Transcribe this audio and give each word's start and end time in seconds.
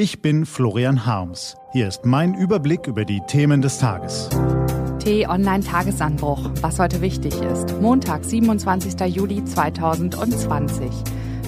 Ich 0.00 0.22
bin 0.22 0.46
Florian 0.46 1.06
Harms. 1.06 1.56
Hier 1.72 1.88
ist 1.88 2.06
mein 2.06 2.34
Überblick 2.34 2.86
über 2.86 3.04
die 3.04 3.20
Themen 3.26 3.62
des 3.62 3.78
Tages. 3.78 4.28
T-Online-Tagesanbruch, 5.00 6.52
was 6.60 6.78
heute 6.78 7.00
wichtig 7.00 7.34
ist. 7.42 7.80
Montag, 7.80 8.24
27. 8.24 8.94
Juli 9.12 9.44
2020. 9.44 10.88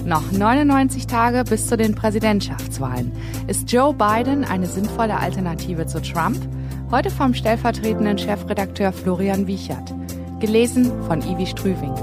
Noch 0.03 0.33
99 0.33 1.07
Tage 1.07 1.45
bis 1.49 1.67
zu 1.67 1.77
den 1.77 1.95
Präsidentschaftswahlen. 1.95 3.13
Ist 3.47 3.71
Joe 3.71 3.93
Biden 3.93 4.43
eine 4.43 4.67
sinnvolle 4.67 5.17
Alternative 5.17 5.87
zu 5.87 6.01
Trump? 6.01 6.37
Heute 6.91 7.09
vom 7.09 7.33
stellvertretenden 7.33 8.17
Chefredakteur 8.17 8.91
Florian 8.91 9.47
Wiechert. 9.47 9.93
Gelesen 10.41 10.91
von 11.07 11.21
Ivi 11.21 11.47
Strüving. 11.47 11.93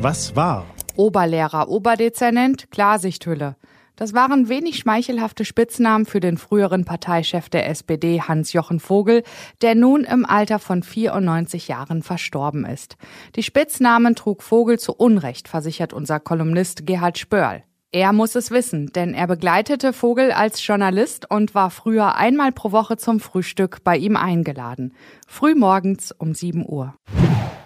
Was 0.00 0.36
war? 0.36 0.64
Oberlehrer, 0.96 1.68
Oberdezernent, 1.68 2.70
Klarsichthülle. 2.70 3.56
Das 3.96 4.14
waren 4.14 4.48
wenig 4.48 4.78
schmeichelhafte 4.78 5.44
Spitznamen 5.44 6.06
für 6.06 6.20
den 6.20 6.38
früheren 6.38 6.84
Parteichef 6.84 7.48
der 7.48 7.68
SPD 7.68 8.20
Hans-Jochen 8.20 8.80
Vogel, 8.80 9.22
der 9.60 9.74
nun 9.74 10.04
im 10.04 10.24
Alter 10.24 10.58
von 10.58 10.82
94 10.82 11.68
Jahren 11.68 12.02
verstorben 12.02 12.64
ist. 12.64 12.96
Die 13.36 13.42
Spitznamen 13.42 14.16
trug 14.16 14.42
Vogel 14.42 14.78
zu 14.78 14.94
Unrecht, 14.94 15.46
versichert 15.46 15.92
unser 15.92 16.20
Kolumnist 16.20 16.86
Gerhard 16.86 17.18
Spörl. 17.18 17.64
Er 17.94 18.14
muss 18.14 18.34
es 18.34 18.50
wissen, 18.50 18.86
denn 18.86 19.12
er 19.12 19.26
begleitete 19.26 19.92
Vogel 19.92 20.32
als 20.32 20.66
Journalist 20.66 21.30
und 21.30 21.54
war 21.54 21.68
früher 21.68 22.14
einmal 22.16 22.50
pro 22.50 22.72
Woche 22.72 22.96
zum 22.96 23.20
Frühstück 23.20 23.84
bei 23.84 23.98
ihm 23.98 24.16
eingeladen. 24.16 24.94
Frühmorgens 25.28 26.10
um 26.10 26.34
7 26.34 26.64
Uhr. 26.66 26.94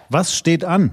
Was 0.09 0.35
steht 0.35 0.65
an? 0.65 0.91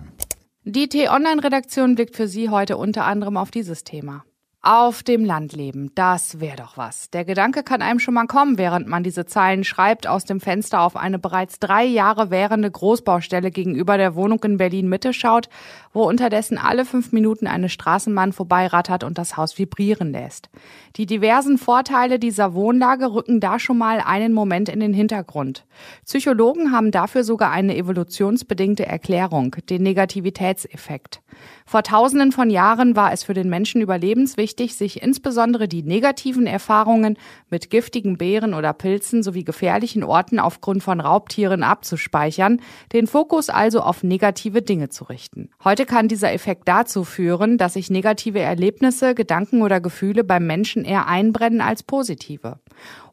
Die 0.67 0.89
T-Online-Redaktion 0.89 1.95
blickt 1.95 2.17
für 2.17 2.27
Sie 2.27 2.49
heute 2.49 2.79
unter 2.79 3.05
anderem 3.05 3.37
auf 3.37 3.51
dieses 3.51 3.85
Thema. 3.85 4.25
Auf 4.67 5.03
dem 5.03 5.27
Land 5.27 5.53
leben, 5.53 5.91
das 5.95 6.41
wäre 6.41 6.57
doch 6.57 6.79
was. 6.79 7.11
Der 7.11 7.27
Gedanke 7.27 7.63
kann 7.63 7.83
einem 7.83 7.99
schon 7.99 8.15
mal 8.15 8.27
kommen, 8.27 8.57
während 8.57 8.89
man 8.89 9.03
diese 9.03 9.27
Zeilen 9.27 9.63
schreibt, 9.63 10.07
aus 10.07 10.25
dem 10.25 10.41
Fenster 10.41 10.81
auf 10.81 10.97
eine 10.97 11.19
bereits 11.19 11.59
drei 11.59 11.85
Jahre 11.85 12.31
währende 12.31 12.71
Großbaustelle 12.71 13.51
gegenüber 13.51 13.99
der 13.99 14.15
Wohnung 14.15 14.43
in 14.43 14.57
Berlin-Mitte 14.57 15.13
schaut, 15.13 15.51
wo 15.93 16.05
unterdessen 16.09 16.57
alle 16.57 16.87
fünf 16.87 17.13
Minuten 17.13 17.47
eine 17.47 17.69
Straßenbahn 17.69 18.33
vorbeirattert 18.33 19.05
und 19.05 19.19
das 19.19 19.37
Haus 19.37 19.59
vibrieren 19.59 20.13
lässt. 20.13 20.49
Die 20.97 21.05
diversen 21.05 21.59
Vorteile 21.59 22.19
dieser 22.19 22.55
Wohnlage 22.55 23.13
rücken 23.13 23.41
da 23.41 23.59
schon 23.59 23.77
mal 23.77 24.01
einen 24.01 24.33
Moment 24.33 24.71
in 24.71 24.81
den 24.81 24.95
Hintergrund. 24.95 25.67
Psychologen 26.07 26.73
haben 26.73 26.91
dafür 26.91 27.23
sogar 27.23 27.51
eine 27.51 27.77
evolutionsbedingte 27.77 28.87
Erklärung, 28.87 29.57
den 29.69 29.83
Negativitätseffekt. 29.83 31.21
Vor 31.67 31.83
tausenden 31.83 32.33
von 32.33 32.49
Jahren 32.49 32.95
war 32.97 33.13
es 33.13 33.25
für 33.25 33.35
den 33.35 33.51
Menschen 33.51 33.81
überlebenswichtig, 33.81 34.54
sich 34.59 35.03
insbesondere 35.03 35.69
die 35.69 35.83
negativen 35.83 36.47
Erfahrungen 36.47 37.17
mit 37.51 37.71
giftigen 37.71 38.17
Beeren 38.19 38.55
oder 38.55 38.73
Pilzen 38.73 39.23
sowie 39.23 39.45
gefährlichen 39.45 40.05
Orten 40.05 40.39
aufgrund 40.39 40.83
von 40.83 41.01
Raubtieren 41.01 41.63
abzuspeichern, 41.63 42.61
den 42.93 43.07
Fokus 43.07 43.51
also 43.51 43.81
auf 43.81 44.03
negative 44.03 44.63
Dinge 44.63 44.89
zu 44.89 45.05
richten. 45.05 45.51
Heute 45.63 45.87
kann 45.87 46.09
dieser 46.09 46.33
Effekt 46.33 46.69
dazu 46.69 47.05
führen, 47.05 47.59
dass 47.59 47.75
sich 47.75 47.91
negative 47.91 48.41
Erlebnisse, 48.41 49.15
Gedanken 49.15 49.63
oder 49.63 49.81
Gefühle 49.81 50.25
beim 50.25 50.47
Menschen 50.47 50.85
eher 50.85 51.07
einbrennen 51.07 51.61
als 51.61 51.83
positive. 51.83 52.59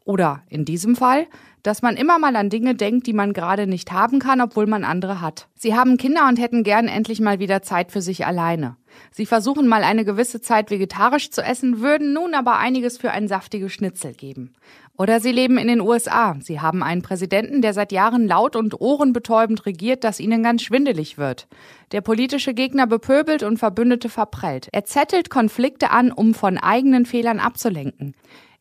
Oder 0.04 0.42
in 0.48 0.64
diesem 0.64 0.96
Fall, 0.96 1.26
dass 1.62 1.82
man 1.82 1.96
immer 1.96 2.18
mal 2.18 2.34
an 2.36 2.50
Dinge 2.50 2.74
denkt, 2.74 3.06
die 3.06 3.12
man 3.12 3.32
gerade 3.32 3.66
nicht 3.66 3.92
haben 3.92 4.18
kann, 4.18 4.40
obwohl 4.40 4.66
man 4.66 4.84
andere 4.84 5.20
hat. 5.20 5.48
Sie 5.54 5.76
haben 5.76 5.96
Kinder 5.96 6.26
und 6.28 6.40
hätten 6.40 6.64
gern 6.64 6.88
endlich 6.88 7.20
mal 7.20 7.38
wieder 7.38 7.62
Zeit 7.62 7.92
für 7.92 8.02
sich 8.02 8.26
alleine. 8.26 8.76
Sie 9.10 9.26
versuchen 9.26 9.68
mal 9.68 9.84
eine 9.84 10.04
gewisse 10.04 10.40
Zeit 10.40 10.70
vegetarisch 10.70 11.30
zu 11.30 11.42
essen, 11.42 11.80
würden 11.80 12.12
nun 12.12 12.34
aber 12.34 12.58
einiges 12.58 12.98
für 12.98 13.10
ein 13.10 13.28
saftiges 13.28 13.72
Schnitzel 13.72 14.14
geben. 14.14 14.54
Oder 14.98 15.20
sie 15.20 15.32
leben 15.32 15.58
in 15.58 15.68
den 15.68 15.80
USA. 15.80 16.36
Sie 16.40 16.60
haben 16.60 16.82
einen 16.82 17.02
Präsidenten, 17.02 17.62
der 17.62 17.72
seit 17.72 17.92
Jahren 17.92 18.26
laut 18.26 18.56
und 18.56 18.80
ohrenbetäubend 18.80 19.64
regiert, 19.64 20.04
dass 20.04 20.20
ihnen 20.20 20.42
ganz 20.42 20.62
schwindelig 20.62 21.16
wird. 21.16 21.48
Der 21.92 22.02
politische 22.02 22.52
Gegner 22.52 22.86
bepöbelt 22.86 23.42
und 23.42 23.58
Verbündete 23.58 24.08
verprellt. 24.08 24.68
Er 24.70 24.84
zettelt 24.84 25.30
Konflikte 25.30 25.90
an, 25.90 26.12
um 26.12 26.34
von 26.34 26.58
eigenen 26.58 27.06
Fehlern 27.06 27.40
abzulenken. 27.40 28.14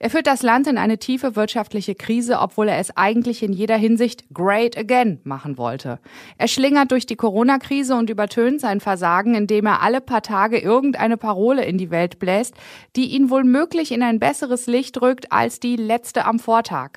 Er 0.04 0.10
führt 0.10 0.26
das 0.26 0.42
Land 0.42 0.66
in 0.66 0.80
eine 0.80 0.98
tiefe 0.98 1.36
wirtschaftliche 1.36 1.94
Krise, 1.94 2.40
obwohl 2.40 2.70
er 2.70 2.80
es 2.80 2.98
eigentlich 2.98 3.44
in 3.44 3.54
jeder 3.54 3.78
Hinsicht 3.78 4.24
great 4.34 4.76
again 4.76 5.20
machen 5.24 5.60
wollte. 5.60 6.00
Er 6.40 6.48
schlingert 6.48 6.90
durch 6.90 7.06
die 7.06 7.16
Corona-Krise 7.16 7.96
und 7.96 8.10
übertönt 8.10 8.62
sein 8.62 8.80
Versagen, 8.80 9.36
indem 9.36 9.68
er 9.68 9.84
alle 9.84 10.02
paar 10.02 10.24
Tage 10.24 10.58
irgendeine 10.58 11.18
Parole 11.18 11.66
in 11.66 11.78
die 11.78 11.92
Welt 11.92 12.18
bläst, 12.18 12.56
die 12.96 13.12
ihn 13.12 13.30
wohl 13.30 13.44
möglich 13.44 13.92
in 13.92 14.02
ein 14.02 14.18
besseres 14.18 14.66
Licht 14.66 15.00
rückt 15.04 15.32
als 15.32 15.60
die 15.60 15.76
letzte 15.76 16.26
am 16.26 16.40
Vortag. 16.40 16.94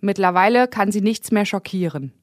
Mittlerweile 0.00 0.66
kann 0.66 0.90
sie 0.90 1.02
nichts 1.02 1.30
mehr 1.30 1.44
schockieren. 1.44 2.14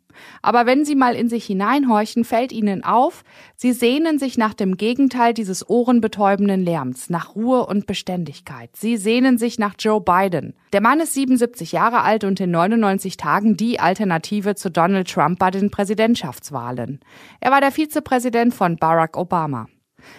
Aber 0.41 0.66
wenn 0.66 0.85
Sie 0.85 0.96
mal 0.96 1.16
in 1.16 1.29
sich 1.29 1.46
hineinhorchen, 1.46 2.24
fällt 2.24 2.51
Ihnen 2.51 2.84
auf, 2.84 3.24
Sie 3.56 3.74
sehnen 3.74 4.19
sich 4.19 4.38
nach 4.38 4.53
dem 4.53 4.78
Gegenteil 4.78 5.34
dieses 5.34 5.69
ohrenbetäubenden 5.69 6.63
Lärms, 6.63 7.09
nach 7.09 7.35
Ruhe 7.35 7.66
und 7.66 7.85
Beständigkeit. 7.85 8.69
Sie 8.75 8.97
sehnen 8.97 9.38
sich 9.38 9.59
nach 9.59 9.75
Joe 9.78 10.02
Biden. 10.02 10.53
Der 10.73 10.81
Mann 10.81 11.00
ist 11.00 11.13
77 11.13 11.72
Jahre 11.72 12.02
alt 12.02 12.23
und 12.23 12.40
in 12.40 12.52
99 12.52 13.18
Tagen 13.18 13.57
die 13.57 13.79
Alternative 13.79 14.56
zu 14.56 14.69
Donald 14.69 15.09
Trump 15.09 15.40
bei 15.40 15.52
den 15.52 15.72
Präsidentschaftswahlen. 15.72 17.00
Er 17.40 17.52
war 17.52 17.62
der 17.62 17.72
Vizepräsident 17.72 18.53
von 18.53 18.78
Barack 18.78 19.18
Obama. 19.18 19.68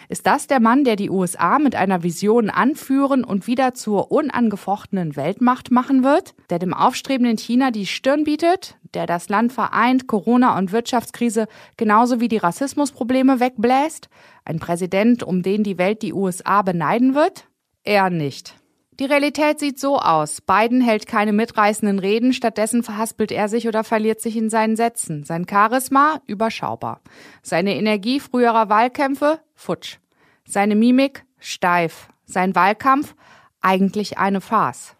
Ist 0.09 0.27
das 0.27 0.47
der 0.47 0.61
Mann, 0.61 0.85
der 0.85 0.97
die 0.97 1.11
USA 1.11 1.59
mit 1.59 1.75
einer 1.75 2.03
Vision 2.03 2.51
anführen 2.51 3.25
und 3.25 3.47
wieder 3.47 3.75
zur 3.75 4.11
unangefochtenen 4.11 5.17
Weltmacht 5.17 5.71
machen 5.71 6.05
wird? 6.05 6.35
Der 6.51 6.59
dem 6.59 6.75
aufstrebenden 6.75 7.39
China 7.39 7.71
die 7.71 7.87
Stirn 7.87 8.25
bietet? 8.25 8.77
Der 8.95 9.07
das 9.07 9.29
Land 9.29 9.53
vereint, 9.53 10.07
Corona- 10.07 10.57
und 10.59 10.73
Wirtschaftskrise 10.73 11.47
genauso 11.77 12.21
wie 12.21 12.29
die 12.29 12.39
Rassismusprobleme 12.39 13.41
wegbläst? 13.41 14.09
Ein 14.45 14.59
Präsident, 14.59 15.23
um 15.23 15.43
den 15.43 15.63
die 15.63 15.79
Welt 15.79 16.03
die 16.03 16.13
USA 16.13 16.63
beneiden 16.63 17.15
wird? 17.15 17.49
Er 17.83 18.11
nicht. 18.11 18.55
Die 19.01 19.07
Realität 19.07 19.59
sieht 19.59 19.81
so 19.81 19.99
aus. 19.99 20.41
Biden 20.41 20.81
hält 20.81 21.09
keine 21.09 21.33
mitreißenden 21.33 21.99
Reden, 21.99 22.33
stattdessen 22.33 22.85
verhaspelt 22.85 23.33
er 23.33 23.49
sich 23.49 23.67
oder 23.67 23.83
verliert 23.83 24.21
sich 24.21 24.37
in 24.37 24.51
seinen 24.51 24.77
Sätzen. 24.77 25.25
Sein 25.25 25.47
Charisma 25.49 26.21
überschaubar. 26.27 27.01
Seine 27.43 27.75
Energie 27.75 28.21
früherer 28.21 28.69
Wahlkämpfe 28.69 29.41
futsch. 29.55 29.99
Seine 30.47 30.77
Mimik 30.77 31.25
steif. 31.41 32.09
Sein 32.25 32.55
Wahlkampf 32.55 33.17
eigentlich 33.61 34.19
eine 34.19 34.41
Farce. 34.41 34.95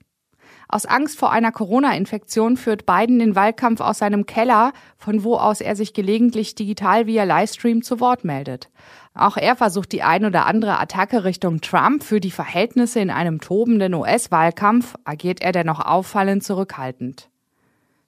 Aus 0.69 0.87
Angst 0.87 1.19
vor 1.19 1.31
einer 1.31 1.53
Corona-Infektion 1.53 2.57
führt 2.57 2.87
Biden 2.87 3.19
den 3.19 3.37
Wahlkampf 3.37 3.81
aus 3.81 3.99
seinem 3.99 4.27
Keller, 4.27 4.73
von 4.97 5.25
wo 5.25 5.37
aus 5.37 5.61
er 5.61 5.77
sich 5.77 5.93
gelegentlich 5.93 6.55
digital 6.55 7.07
via 7.07 7.25
Livestream 7.25 7.83
zu 7.83 8.01
Wort 8.01 8.25
meldet. 8.25 8.71
Auch 9.15 9.37
er 9.37 9.55
versucht 9.57 9.93
die 9.93 10.03
ein 10.03 10.25
oder 10.25 10.47
andere 10.47 10.79
Attacke 10.81 11.25
Richtung 11.25 11.61
Trump. 11.61 12.03
Für 12.03 12.21
die 12.21 12.31
Verhältnisse 12.31 13.01
in 13.01 13.11
einem 13.11 13.41
tobenden 13.41 13.95
US-Wahlkampf 13.95 14.97
agiert 15.05 15.41
er 15.43 15.53
dennoch 15.53 15.81
auffallend 15.81 16.43
zurückhaltend. 16.43 17.29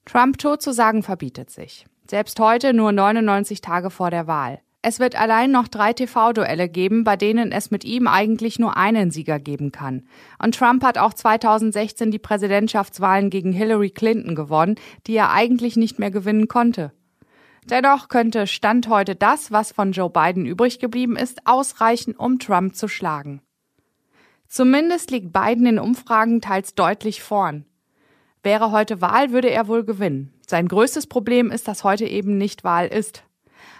Trump 0.04 0.38
tot 0.38 0.62
zu 0.62 0.72
sagen 0.72 1.02
verbietet 1.02 1.50
sich. 1.50 1.86
Selbst 2.08 2.38
heute 2.40 2.72
nur 2.72 2.92
99 2.92 3.60
Tage 3.60 3.90
vor 3.90 4.10
der 4.10 4.26
Wahl. 4.26 4.60
Es 4.88 5.00
wird 5.00 5.20
allein 5.20 5.50
noch 5.50 5.66
drei 5.66 5.92
TV-Duelle 5.92 6.68
geben, 6.68 7.02
bei 7.02 7.16
denen 7.16 7.50
es 7.50 7.72
mit 7.72 7.84
ihm 7.84 8.06
eigentlich 8.06 8.60
nur 8.60 8.76
einen 8.76 9.10
Sieger 9.10 9.40
geben 9.40 9.72
kann. 9.72 10.04
Und 10.40 10.54
Trump 10.54 10.84
hat 10.84 10.96
auch 10.96 11.12
2016 11.12 12.12
die 12.12 12.20
Präsidentschaftswahlen 12.20 13.28
gegen 13.28 13.50
Hillary 13.50 13.90
Clinton 13.90 14.36
gewonnen, 14.36 14.76
die 15.08 15.16
er 15.16 15.32
eigentlich 15.32 15.74
nicht 15.76 15.98
mehr 15.98 16.12
gewinnen 16.12 16.46
konnte. 16.46 16.92
Dennoch 17.64 18.06
könnte 18.06 18.46
Stand 18.46 18.86
heute 18.86 19.16
das, 19.16 19.50
was 19.50 19.72
von 19.72 19.90
Joe 19.90 20.08
Biden 20.08 20.46
übrig 20.46 20.78
geblieben 20.78 21.16
ist, 21.16 21.48
ausreichen, 21.48 22.14
um 22.14 22.38
Trump 22.38 22.76
zu 22.76 22.86
schlagen. 22.86 23.42
Zumindest 24.46 25.10
liegt 25.10 25.32
Biden 25.32 25.66
in 25.66 25.80
Umfragen 25.80 26.40
teils 26.40 26.76
deutlich 26.76 27.24
vorn. 27.24 27.64
Wäre 28.44 28.70
heute 28.70 29.00
Wahl, 29.00 29.32
würde 29.32 29.50
er 29.50 29.66
wohl 29.66 29.82
gewinnen. 29.82 30.32
Sein 30.46 30.68
größtes 30.68 31.08
Problem 31.08 31.50
ist, 31.50 31.66
dass 31.66 31.82
heute 31.82 32.06
eben 32.06 32.38
nicht 32.38 32.62
Wahl 32.62 32.86
ist. 32.86 33.25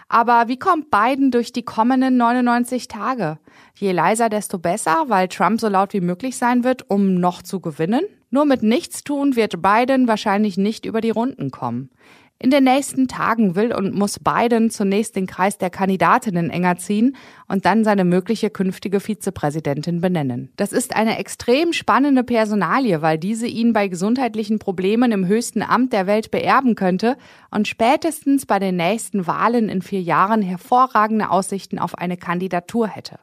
Aber 0.09 0.47
wie 0.47 0.59
kommt 0.59 0.91
Biden 0.91 1.31
durch 1.31 1.53
die 1.53 1.65
kommenden 1.65 2.17
99 2.17 2.89
Tage? 2.89 3.39
Je 3.75 3.93
leiser, 3.93 4.29
desto 4.29 4.59
besser, 4.59 5.05
weil 5.09 5.29
Trump 5.29 5.61
so 5.61 5.69
laut 5.69 5.93
wie 5.93 6.01
möglich 6.01 6.37
sein 6.37 6.63
wird, 6.63 6.89
um 6.89 7.15
noch 7.15 7.43
zu 7.43 7.61
gewinnen? 7.61 8.03
Nur 8.31 8.45
mit 8.45 8.63
Nichtstun 8.63 9.37
wird 9.37 9.63
Biden 9.63 10.09
wahrscheinlich 10.09 10.57
nicht 10.57 10.87
über 10.87 11.01
die 11.01 11.11
Runden 11.11 11.51
kommen. 11.51 11.91
In 12.39 12.51
den 12.51 12.65
nächsten 12.65 13.09
Tagen 13.09 13.57
will 13.57 13.75
und 13.75 13.95
muss 13.95 14.19
Biden 14.19 14.69
zunächst 14.71 15.17
den 15.17 15.27
Kreis 15.27 15.57
der 15.57 15.71
Kandidatinnen 15.71 16.51
enger 16.51 16.77
ziehen 16.77 17.17
und 17.49 17.65
dann 17.65 17.83
seine 17.83 18.05
mögliche 18.05 18.51
künftige 18.51 19.01
Vizepräsidentin 19.01 20.03
benennen. 20.03 20.53
Das 20.57 20.73
ist 20.73 20.95
eine 20.95 21.19
extrem 21.19 21.73
spannende 21.73 22.25
Personalie, 22.25 23.01
weil 23.01 23.17
diese 23.17 23.47
ihn 23.47 23.73
bei 23.73 23.89
gesundheitlichen 23.89 24.59
Problemen 24.59 25.13
im 25.13 25.27
höchsten 25.27 25.63
Amt 25.63 25.95
der 25.95 26.07
Welt 26.07 26.31
beerben 26.31 26.75
könnte 26.75 27.17
und 27.51 27.69
spätestens 27.69 28.45
bei 28.45 28.59
den 28.59 28.77
nächsten 28.77 29.27
Wahlen 29.27 29.71
in 29.71 29.81
vier 29.81 30.03
Jahren 30.03 30.43
hervorragende 30.43 31.31
Aussichten 31.31 31.79
auf 31.79 31.97
eine 31.97 32.19
Kandidatur 32.19 32.87
hätte. 32.87 33.19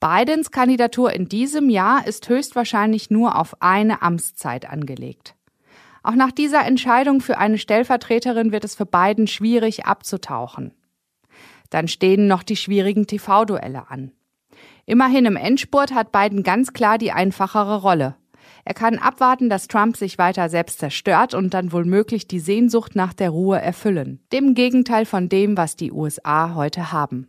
Bidens 0.00 0.50
Kandidatur 0.50 1.12
in 1.12 1.28
diesem 1.28 1.70
Jahr 1.70 2.04
ist 2.04 2.28
höchstwahrscheinlich 2.28 3.10
nur 3.10 3.38
auf 3.38 3.62
eine 3.62 4.02
Amtszeit 4.02 4.68
angelegt. 4.68 5.36
Auch 6.02 6.14
nach 6.14 6.32
dieser 6.32 6.64
Entscheidung 6.64 7.20
für 7.20 7.38
eine 7.38 7.58
Stellvertreterin 7.58 8.52
wird 8.52 8.64
es 8.64 8.74
für 8.74 8.86
Biden 8.86 9.26
schwierig 9.26 9.84
abzutauchen. 9.86 10.72
Dann 11.68 11.88
stehen 11.88 12.26
noch 12.26 12.42
die 12.42 12.56
schwierigen 12.56 13.06
TV-Duelle 13.06 13.90
an. 13.90 14.12
Immerhin 14.86 15.24
im 15.26 15.36
Endspurt 15.36 15.94
hat 15.94 16.10
Biden 16.10 16.42
ganz 16.42 16.72
klar 16.72 16.98
die 16.98 17.12
einfachere 17.12 17.82
Rolle. 17.82 18.16
Er 18.64 18.74
kann 18.74 18.98
abwarten, 18.98 19.48
dass 19.48 19.68
Trump 19.68 19.96
sich 19.96 20.18
weiter 20.18 20.48
selbst 20.48 20.80
zerstört 20.80 21.34
und 21.34 21.54
dann 21.54 21.72
wohl 21.72 21.84
die 22.26 22.40
Sehnsucht 22.40 22.96
nach 22.96 23.14
der 23.14 23.30
Ruhe 23.30 23.60
erfüllen. 23.60 24.20
Dem 24.32 24.54
Gegenteil 24.54 25.06
von 25.06 25.28
dem, 25.28 25.56
was 25.56 25.76
die 25.76 25.92
USA 25.92 26.54
heute 26.54 26.92
haben. 26.92 27.28